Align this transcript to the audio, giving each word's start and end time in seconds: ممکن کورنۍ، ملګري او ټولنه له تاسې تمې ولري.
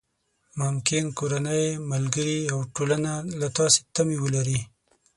ممکن 0.59 1.03
کورنۍ، 1.19 1.65
ملګري 1.91 2.39
او 2.53 2.59
ټولنه 2.75 3.13
له 3.39 3.47
تاسې 3.57 3.79
تمې 3.95 4.17
ولري. 4.23 4.59